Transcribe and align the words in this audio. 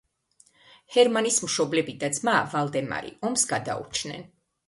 ჰერმანის 0.95 1.37
მშობლები 1.43 1.95
და 2.03 2.09
ძმა 2.19 2.35
ვალდემარი 2.55 3.13
ომს 3.29 3.47
გადაურჩნენ. 3.53 4.27